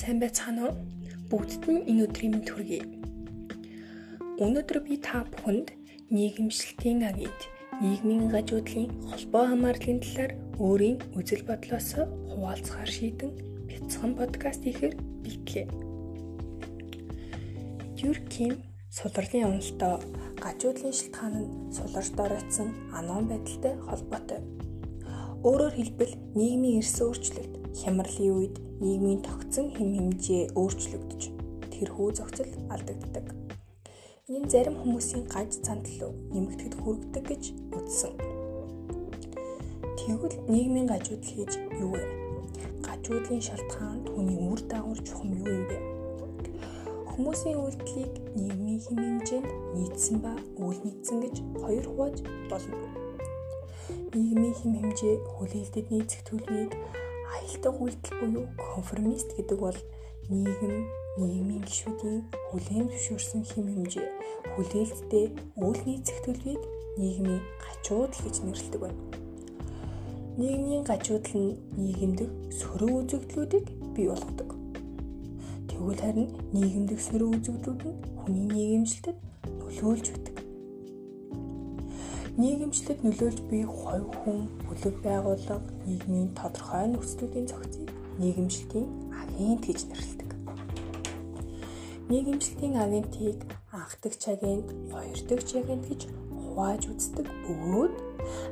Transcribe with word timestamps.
сайн 0.00 0.16
байцгаана 0.16 0.62
уу? 0.64 0.76
Бүгдд 1.28 1.64
нь 1.68 1.84
энэ 1.84 2.08
өдрийн 2.08 2.32
мэнд 2.32 2.48
хүргэе. 2.48 2.84
Өнөөдөр 4.40 4.78
би 4.88 4.96
та 4.96 5.28
бүхэнд 5.28 5.76
нийгэмшилтийн 6.08 7.04
агент, 7.04 7.40
нийгмийн 7.84 8.32
гажуудлын 8.32 8.88
холбоо 9.12 9.44
хамаарлын 9.52 10.00
талаар 10.00 10.32
өөрийн 10.56 10.96
үзэл 11.18 11.44
бодлоосоо 11.44 12.08
хуваалцахаар 12.32 12.90
шийдэн 12.96 13.30
бяцхан 13.68 14.16
подкаст 14.16 14.64
хийхээр 14.64 14.94
бэлтлээ. 15.20 15.66
Юрким 18.00 18.56
сулралын 18.88 19.48
онолтой 19.52 19.94
гажуудлын 20.40 20.96
шилтгаан 20.96 21.34
нь 21.44 21.52
суларт 21.76 22.16
оройтсон 22.24 22.68
аноон 22.96 23.28
байдалтай 23.28 23.74
холбоотой. 23.84 24.40
Өөрөөр 25.44 25.74
хэлбэл 25.76 26.12
нийгмийн 26.32 26.80
эрс 26.80 26.96
өөрчлөлт 27.04 27.52
хямралын 27.76 28.32
үед 28.40 28.56
нийгмийн 28.80 29.20
тогтсон 29.20 29.68
хэм 29.76 29.90
хэмжээ 29.96 30.42
өөрчлөгдөж 30.56 31.22
тэрхүү 31.72 32.08
зохицол 32.16 32.52
алдагддаг. 32.72 33.26
Энэ 34.32 34.40
нь 34.40 34.50
зарим 34.52 34.76
хүмүүсийн 34.80 35.24
гаж 35.28 35.50
цандлуу 35.64 36.12
нэмэгдэхэд 36.32 36.74
хүргэдэг 36.80 37.24
гэж 37.30 37.44
үзсэн. 37.76 38.12
Тэгвэл 40.00 40.36
нийгмийн 40.52 40.88
гажуудл 40.88 41.28
хийж 41.28 41.52
юу 41.76 41.92
вэ? 41.92 42.04
Гажуудлын 42.86 43.42
шалтгаан 43.44 44.00
түүний 44.08 44.38
үр 44.48 44.60
дагавар 44.64 45.00
чухам 45.04 45.30
юу 45.40 45.48
юм 45.58 45.64
бэ? 45.68 45.78
Хүмүүсийн 47.12 47.60
үйлдэлийг 47.60 48.14
нийгмийн 48.32 48.80
хэм 48.80 48.96
хэмжээнд 49.04 49.50
нийцсэн 49.76 50.16
ба 50.24 50.32
үйл 50.64 50.80
нийцсэн 50.84 51.18
гэж 51.20 51.36
хоёр 51.60 51.84
хувааж 51.84 52.16
болно 52.48 53.00
нийгмийн 54.14 54.54
хэм 54.58 54.72
хэмжээ 54.74 55.14
хүлээлтэд 55.38 55.86
нийцэх 55.94 56.20
төлөвийг 56.26 56.72
аялдаг 57.40 57.74
үйлдэл 57.80 58.18
буюу 58.20 58.46
конформист 58.60 59.30
гэдэг 59.36 59.58
бол 59.58 59.78
нийгэм 60.30 60.74
нийгмийн 61.18 61.64
гишүүдийн 61.66 62.22
хүлээн 62.48 62.86
зөвшөөрсөн 62.92 63.42
хэм 63.50 63.66
хэмжээ 63.74 64.08
хүлээлттэй 64.54 65.24
үйл 65.64 65.80
нийцэх 65.88 66.18
төлөвийг 66.24 66.62
нийгмийн 67.00 67.42
гачуудл 67.64 68.20
гэж 68.24 68.36
нэрлэдэг 68.44 68.80
байна. 68.80 69.00
Нийгмийн 70.38 70.84
гачуудл 70.86 71.34
нь 71.34 71.58
нийгэмдэх 71.80 72.30
сөрөг 72.58 72.92
үзэгдлүүдийг 73.00 73.66
бий 73.94 74.06
болгодог. 74.08 74.50
Тэгвэл 75.68 76.00
харин 76.04 76.28
нийгэмдэх 76.54 77.00
сөрөг 77.02 77.30
үзэгдлүүд 77.36 77.80
нь 77.88 77.96
хүний 78.20 78.46
нийгэмшилтэд 78.54 79.18
нөлөөлж 79.60 80.06
өгдөг 80.14 80.39
нийгэмчлэлд 82.40 83.00
нөлөөлж 83.04 83.40
буй 83.52 83.64
хувь 83.68 84.08
хүн, 84.24 84.38
бүлэг 84.64 84.96
байгууллага, 85.04 85.60
нийгмийн 85.84 86.32
тодорхой 86.32 86.88
нөхцлүүдийн 86.88 87.46
зохицыг 87.52 87.88
нийгэмшлтийн 88.16 88.86
агент 89.12 89.62
гэж 89.68 89.80
нэрлэдэг. 89.92 90.30
Нийгэмшлтийн 92.08 92.74
агентийг 92.80 93.38
анх 93.76 93.92
дэгч 94.00 94.22
агент, 94.32 94.68
хоёр 94.88 95.20
дэгч 95.28 95.48
агент 95.60 95.84
гэж 95.84 96.00
хувааж 96.08 96.82
үздэг 96.88 97.28
бөгөөд 97.44 97.94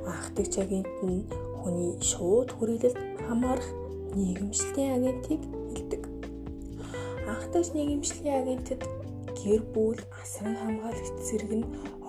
анх 0.05 0.27
дэгч 0.36 0.55
агент 0.61 0.92
нь 1.08 1.25
хүний 1.64 1.97
шууд 2.05 2.48
хүрээлэлд 2.52 3.00
хамаарах 3.25 3.70
нийгэмшлтийн 4.12 4.91
агентийг 5.00 5.42
хэлдэг. 5.73 6.02
Анх 7.25 7.45
дэгч 7.52 7.73
нийгэмшлийн 7.73 8.36
агентэд 8.36 8.83
гэр 9.33 9.62
бүл, 9.73 10.00
асран 10.20 10.56
хамгаалагч 10.61 11.17
зэрэг 11.25 11.52
нь 11.56 11.67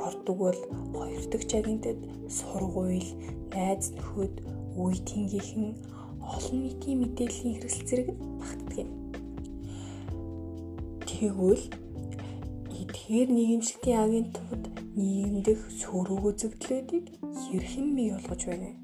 ордог 0.07 0.37
бол 0.37 0.59
хоёр 0.97 1.23
дахь 1.31 1.53
агентэд 1.59 1.99
сургууль, 2.37 3.09
найз 3.53 3.85
нөхөд, 3.97 4.35
үе 4.79 4.97
тэнгийнхэн 5.09 5.67
олон 6.33 6.57
нийтийн 6.63 6.97
мэдээллийн 7.01 7.53
хэрэгсэл 7.55 7.87
зэрэг 7.89 8.07
багтдаг 8.39 8.77
юм. 8.83 8.91
Тэгвэл 11.09 11.65
эдгээр 12.81 13.29
нийгэмшилтийн 13.37 13.99
агентууд 14.05 14.63
нийгэмдэх 14.99 15.59
сөрөг 15.79 16.21
үзэгдлүүдийг 16.29 17.05
хэрхэн 17.41 17.87
бий 17.95 18.09
болгож 18.13 18.41
байна 18.47 18.67
вэ? 18.69 18.77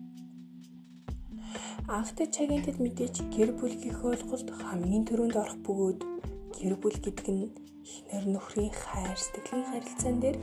Анхтай 1.96 2.28
агентэд 2.44 2.78
мэдээж 2.81 3.16
гэр 3.30 3.50
бүлийнхээ 3.59 4.09
ойлголт 4.12 4.50
хамгийн 4.50 5.06
түрүүнд 5.06 5.36
орох 5.38 5.58
бөгөөд 5.66 6.00
гэр 6.58 6.74
бүл 6.81 6.98
гэдэг 7.06 7.28
нь 7.30 7.46
эхнэр 7.85 8.25
нөхрийн 8.34 8.73
хайр 8.73 9.19
сэтгэлийн 9.22 9.66
харилцаан 9.69 10.18
дээр 10.18 10.38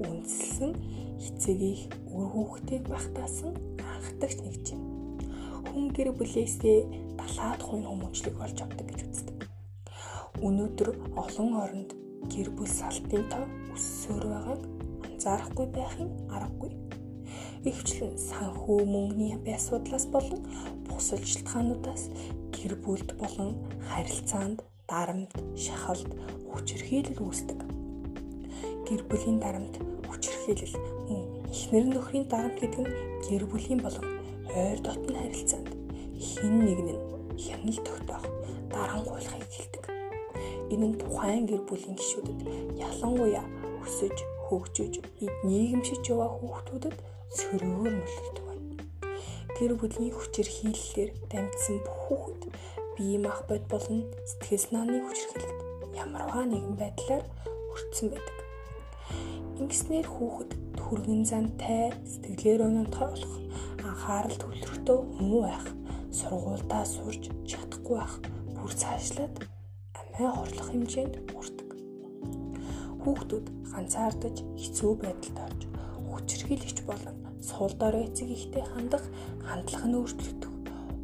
үндэслэн 0.00 0.72
эцэг 1.20 1.60
их 1.60 1.82
үр 2.08 2.26
хүүхдийг 2.32 2.88
багтаасан 2.88 3.52
анхдагч 3.84 4.40
нэг 4.40 4.56
чинь 4.64 4.84
хүн 5.68 5.92
гэр 5.92 6.16
бүлээсээ 6.16 6.78
далаад 7.20 7.60
хувийн 7.60 7.88
хүмүүжлэг 7.88 8.34
болж 8.40 8.56
авдаг 8.64 8.86
гэж 8.88 9.00
үздэг. 9.12 9.38
Өнөөдөр 10.40 10.88
олон 11.20 11.50
оронд 11.60 11.90
гэр 12.32 12.48
бүл 12.56 12.72
салтын 12.80 13.24
тоо 13.28 13.44
өссөөр 13.76 14.24
байгааг 14.32 14.62
анзаарахгүй 15.04 15.66
байхын 15.76 16.10
аргагүй. 16.32 16.72
Ихэвчлэн 17.68 18.14
санхүү 18.16 18.78
мөнгөний 18.88 19.36
асуудлаас 19.52 20.06
болон 20.14 20.40
бусад 20.88 21.20
шалтгаануудаас 21.28 22.08
гэр 22.56 22.72
бүлд 22.80 23.10
болон 23.20 23.50
харилцаанд 23.90 24.64
дарамт, 24.86 25.34
шахалт, 25.58 26.06
хүчирхийлэл 26.46 27.18
үүсдэг. 27.18 27.58
Гэр 28.86 29.02
бүлийн 29.10 29.42
дарамт, 29.42 29.74
хүчирхийлэл 30.06 30.78
мөн 31.10 31.22
эхнэр 31.50 31.86
нөхрийн 31.90 32.26
дарамт 32.30 32.54
гэдэг 32.62 32.86
нь 32.86 32.94
гэр 33.26 33.44
бүлийн 33.50 33.82
болон 33.82 34.06
ойр 34.54 34.78
дотны 34.78 35.18
харилцаанд 35.18 35.74
хэн 36.22 36.54
нэг 36.62 36.78
нь 36.86 37.02
хяналт 37.34 37.82
тогтоох, 37.82 38.24
дарангуйлахыг 38.70 39.50
хэлдэг. 39.50 39.84
Энэ 40.70 40.86
нь 40.94 40.98
тухайн 41.02 41.50
гэр 41.50 41.62
бүлийн 41.66 41.98
гишүүдэд 41.98 42.40
ялангуяа 42.78 43.42
өсөж, 43.82 44.16
хөгжиж, 44.46 45.02
эд 45.18 45.34
нийгэмшиж 45.42 46.06
яваа 46.14 46.30
хүүхдүүдэд 46.30 46.96
сөрөөр 47.34 47.90
нөлөөлдөг. 47.90 48.46
Гэр 49.58 49.72
бүлийн 49.82 50.14
хүчирхийллээр 50.14 51.10
дамжсан 51.26 51.82
бүх 51.82 51.98
хүүхэд 52.06 52.42
бие 52.96 53.18
махбод 53.20 53.62
болон 53.68 54.08
сэтгэл 54.24 54.64
санааны 54.64 55.04
хүчирхэлд 55.04 55.60
ямарваа 55.92 56.44
нэгэн 56.48 56.76
байдлаар 56.80 57.24
өртсөн 57.72 58.08
байдаг. 58.08 58.36
Ингэснээр 59.60 60.08
хүүхэд 60.08 60.50
төргөн 60.80 61.22
зантай 61.28 61.92
сэтгэлээр 62.08 62.64
өнөнтэй 62.64 63.04
болох 63.04 63.34
анхаарал 63.84 64.36
төвлөрөлтөө 64.40 64.98
муу 65.20 65.42
байх, 65.44 65.66
сургуультаа 66.08 66.84
сурч 66.88 67.28
чадахгүй 67.44 67.96
байх, 68.00 68.14
бүр 68.56 68.72
цаашлаад 68.72 69.34
амиа 70.00 70.30
хорлох 70.32 70.68
хэмжээнд 70.72 71.14
хүрдэг. 71.36 71.68
Хүүхдүүд 73.04 73.46
ганцаардаж 73.72 74.36
хэцүү 74.56 74.92
байдалд 75.04 75.38
орж 75.44 75.60
хүчирхийлэгч 76.08 76.78
болон 76.88 77.16
суул 77.44 77.72
дорой 77.76 78.08
эцэг 78.08 78.28
ихтэй 78.32 78.64
хандах 78.72 79.04
хандлага 79.44 79.86
нь 79.88 79.98
өөрчлөгдөх. 80.00 80.52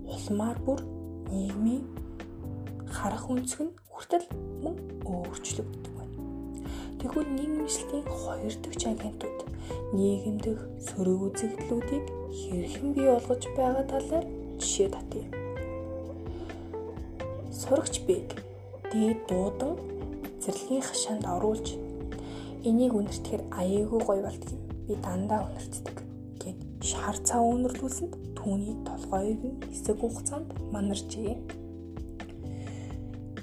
Улмаар 0.08 0.58
бүр 0.64 0.80
нийгмийн 1.32 1.84
харах 2.86 3.24
өнцөг 3.32 3.60
нь 3.64 3.72
хүртэл 3.88 4.26
мөн 4.62 4.76
өөрчлөгддөг 5.08 5.92
байна. 5.96 6.16
Тэгвэл 7.00 7.30
нийгэмшлтийн 7.38 8.04
хоёр 8.04 8.54
дахь 8.62 8.84
агентууд 8.92 9.38
нийгэмдэх 9.96 10.58
сөрөг 10.86 11.20
үзэгдлүүдийг 11.26 12.04
хэрхэн 12.38 12.88
бий 12.94 13.08
болгож 13.08 13.42
байгаа 13.56 13.84
талаар 13.88 14.26
жишээ 14.60 14.88
татъя. 14.92 15.26
Сурагч 17.60 17.94
бэг 18.08 18.28
дээд 18.92 19.18
дуудан 19.28 19.72
зэрлэгийн 20.42 20.84
хашаанд 20.84 21.24
оруулж 21.24 21.68
энийг 22.68 22.92
үнэртгэхэр 22.98 23.42
аяйгүй 23.60 24.00
гоё 24.04 24.22
болдгийг 24.26 24.62
би 24.86 24.94
дандаа 25.04 25.48
үнэртдэг 25.48 26.01
шар 26.82 27.16
цаа 27.22 27.42
үнэрлүүлсэнд 27.46 28.14
түүний 28.34 28.74
толгойг 28.82 29.40
нь 29.46 29.58
хэсэг 29.70 30.02
хугацаанд 30.02 30.50
манарчээ. 30.74 31.38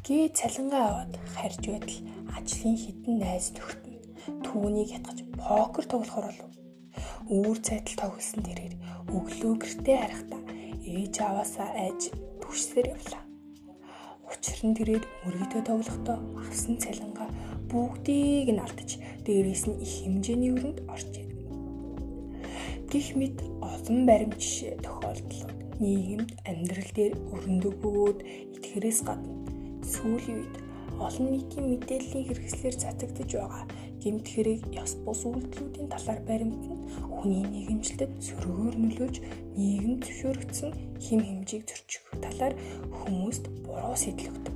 Гээ 0.03 0.25
цалингаа 0.35 0.83
аваад 1.07 1.13
харж 1.35 1.63
байтал 1.71 1.97
ажлын 2.35 2.75
хитэн 2.83 3.15
найз 3.23 3.47
нөхдөд 3.55 4.43
түүнийг 4.43 4.89
ятгаж 4.97 5.19
покер 5.39 5.85
тоглохоор 5.87 6.27
болов. 6.27 6.51
Үүр 7.31 7.57
цайтал 7.63 7.95
тоглосон 8.11 8.41
дээрээ 8.43 8.75
өглөө 9.15 9.53
гэртээ 9.61 9.97
харахтаа 10.01 10.41
ээж 10.83 11.15
аваасаа 11.23 11.69
айж 11.85 12.01
түшсээр 12.41 12.87
явлаа. 12.91 13.23
Учир 14.27 14.59
нь 14.67 14.75
тэрээр 14.77 15.03
мөрөдөө 15.23 15.61
тоглохдоо 15.63 16.17
авсан 16.43 16.75
цалингаа 16.83 17.29
бүгдийг 17.71 18.49
нь 18.51 18.63
алдаж 18.65 18.99
дээрээс 19.25 19.63
нь 19.69 19.79
их 19.85 19.93
хэмжээний 20.03 20.51
өрөнд 20.53 20.79
орчээ. 20.89 21.28
Гэх 22.89 23.13
мэт 23.13 23.37
олон 23.61 24.09
баримт 24.09 24.41
жишээ 24.41 24.81
тохиолдлоо. 24.81 25.53
Нийгэмд 25.77 26.31
амьдрал 26.49 26.91
дээр 26.97 27.13
өрнөдөг 27.33 27.75
бөгөөд 27.85 28.19
итгэрээс 28.57 28.99
гадна 29.05 29.29
сүүлийн 29.85 30.41
үед 30.41 30.55
олон 30.97 31.27
нийтийн 31.29 31.65
мэдээллийн 31.69 32.25
хэрэгслэр 32.25 32.75
цацагдж 32.81 33.29
байгаа 33.37 33.69
гэмт 34.01 34.25
хэрэг 34.25 34.61
ёс 34.73 34.97
бус 35.05 35.21
үйлдэлүүдийн 35.21 35.85
талаар 35.93 36.21
баримт 36.25 36.63
нь 36.65 36.81
хүний 37.13 37.45
нийгэмчлэлд 37.45 38.13
сөргөөр 38.25 38.75
нөлөөж 38.81 39.15
нийгэм 39.53 39.93
зөвшөөрөгдсөн 40.01 40.71
хэм 41.05 41.21
хэмжээг 41.29 41.63
зөрчих 41.69 42.03
талаар 42.25 42.53
хүмүүст 43.05 43.45
буруу 43.69 43.95
сэтлэгдэг. 44.01 44.55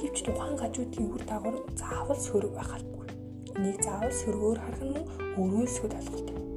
Гэвч 0.00 0.16
тухайн 0.24 0.56
гажуудын 0.56 1.12
үр 1.12 1.22
дагавар 1.28 1.56
заавал 1.76 2.20
сөрөг 2.24 2.52
байх 2.56 2.72
албагүй. 2.72 3.08
Энийг 3.52 3.78
заавал 3.84 4.14
сөргөөр 4.16 4.58
харах 4.64 4.82
нь 4.88 5.06
өрөөлсгöd 5.36 5.92
ойлголтой. 5.92 6.47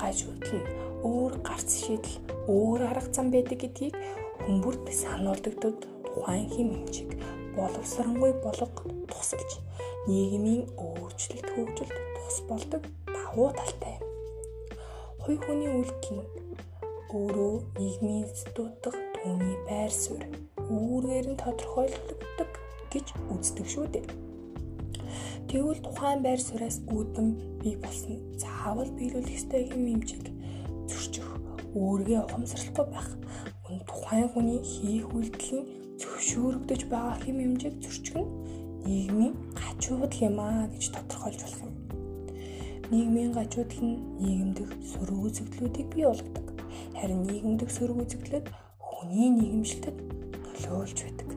Гажууд 0.00 0.44
нь 0.54 0.66
өөр 1.06 1.32
гарц 1.46 1.70
шийдэл, 1.84 2.16
өөр 2.48 2.80
арга 2.90 3.12
зам 3.12 3.30
байдаг 3.30 3.58
гэдгийг 3.62 3.94
хүмүүрт 4.44 4.86
сануулдаг 4.92 5.54
тул 5.62 5.76
тухайн 5.82 6.46
хэм 6.54 6.68
хэмжиг 6.74 7.10
боловсронгуй 7.56 8.32
болго 8.44 8.66
тусалж 9.10 9.52
нийгмийн 10.08 10.62
өөрчлөлт 10.76 11.48
хөгжилд 11.54 11.96
тус 12.16 12.36
болдог 12.48 12.82
давуу 13.06 13.50
талтай. 13.58 13.96
Хой 15.22 15.36
хүний 15.42 15.70
үлгэн 15.70 16.20
өөрөө 17.16 17.54
нийгмийн 17.78 18.26
дутаг 18.54 18.94
түүний 19.16 19.56
байр 19.66 19.92
суурь 20.02 20.26
үүргээр 20.70 21.26
нь 21.32 21.40
тодорхойлогддог 21.42 22.50
гэж 22.92 23.06
үздэг 23.34 23.66
шүү 23.66 23.86
дээ. 23.94 24.25
Тэгвэл 25.46 25.78
тухайн 25.78 26.20
байр 26.26 26.40
сууриас 26.42 26.82
үүдэн 26.90 27.28
бий 27.62 27.76
болсон 27.78 28.18
заавал 28.34 28.90
биелүүлэх 28.98 29.38
ёстой 29.38 29.62
хэм 29.70 29.84
хэмжиг 29.86 30.24
зөрчих, 30.90 31.28
өөргөө 31.78 32.18
ухамсарлахгүй 32.26 32.86
байх. 32.90 33.08
Мөн 33.62 33.78
тухайн 33.86 34.26
хүний 34.34 34.58
хийх 34.58 35.06
үйлдэлийн 35.14 35.64
зөвшөөрөгдөж 36.02 36.80
байгаа 36.90 37.16
хэм 37.22 37.38
хэмжээг 37.38 37.74
зөрчих 37.78 38.16
нь 38.18 38.30
нийгмийн 38.86 39.34
гажуудл 39.54 40.18
юм 40.28 40.36
аа 40.42 40.66
гэж 40.66 40.84
тодорхойлж 40.94 41.40
болох 41.46 41.62
юм. 41.62 41.74
Нийгмийн 42.90 43.30
гажуудл 43.38 43.80
нь 43.86 44.02
нийгэмдэх 44.18 44.70
сөрөг 44.90 45.20
үзэгдлүүдийг 45.30 45.88
бий 45.94 46.06
болгодог. 46.10 46.46
Харин 46.98 47.22
нийгэмдэх 47.22 47.70
сөрөг 47.70 47.98
үзэгдлүүд 48.02 48.46
хүний 48.82 49.30
нийгэмшилтэд 49.30 49.96
нөлөөлж 50.42 50.98
байдаг. 51.06 51.28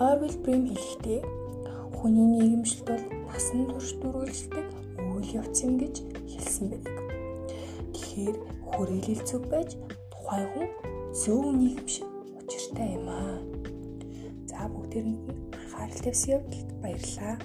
Орвел 0.00 0.36
Брим 0.42 0.64
хэлэхдээ 0.70 1.39
хүний 2.00 2.26
нийгэмшилт 2.32 2.88
бол 2.88 3.04
насан 3.28 3.68
турш 3.68 3.92
дөрвөлжлөг 4.00 4.68
үйл 5.12 5.30
явц 5.36 5.56
юм 5.68 5.76
гэж 5.76 5.94
хэлсэн 6.32 6.66
байдаг. 6.72 6.96
Тэгэхээр 7.92 8.36
хүрээлэл 8.72 9.22
зөв 9.28 9.42
байж 9.52 9.70
тухайн 10.08 10.48
хүн 10.48 10.68
зөв 11.12 11.44
нийгэмшил 11.60 12.08
учиртай 12.40 12.88
юм 12.96 13.06
аа. 13.12 13.36
За 14.48 14.64
бүгдээрэнд 14.72 15.20
анхаарал 15.60 16.00
тавьсан 16.00 16.40
явдалд 16.40 16.68
баярлалаа. 16.80 17.36